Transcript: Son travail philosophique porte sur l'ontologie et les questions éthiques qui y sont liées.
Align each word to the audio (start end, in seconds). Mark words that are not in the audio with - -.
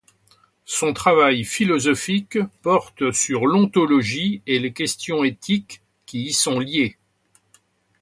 Son 0.65 0.93
travail 0.93 1.43
philosophique 1.43 2.39
porte 2.63 3.11
sur 3.11 3.45
l'ontologie 3.45 4.41
et 4.47 4.57
les 4.57 4.73
questions 4.73 5.23
éthiques 5.23 5.83
qui 6.07 6.23
y 6.23 6.33
sont 6.33 6.57
liées. 6.59 6.97